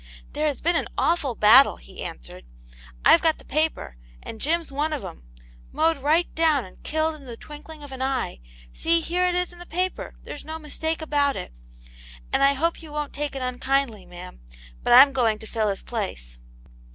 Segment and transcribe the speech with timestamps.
[0.33, 2.43] "There has been an awful battle," he answered."
[3.05, 5.21] IVe got the paper, and Jim*s one of *em;
[5.71, 8.39] mowed right down, and killed in the twinkling of an eye;
[8.73, 11.53] see, here it is in the paper; there's no mistake about it.
[12.33, 14.39] And I hope you won't take it unkindly, ma'am,
[14.81, 16.39] but I'm going to fill his place."